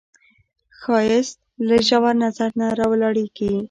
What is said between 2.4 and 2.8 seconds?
نه